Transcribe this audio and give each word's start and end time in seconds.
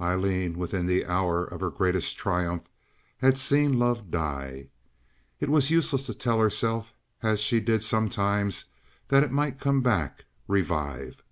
Aileen, 0.00 0.56
within 0.58 0.86
the 0.86 1.04
hour 1.06 1.44
of 1.44 1.60
her 1.60 1.68
greatest 1.68 2.16
triumph, 2.16 2.62
had 3.16 3.36
seen 3.36 3.80
love 3.80 4.12
die. 4.12 4.68
It 5.40 5.48
was 5.48 5.72
useless 5.72 6.04
to 6.06 6.14
tell 6.14 6.38
herself, 6.38 6.94
as 7.20 7.40
she 7.40 7.58
did 7.58 7.82
sometimes, 7.82 8.66
that 9.08 9.24
it 9.24 9.32
might 9.32 9.58
come 9.58 9.80
back, 9.82 10.26
revive. 10.46 11.24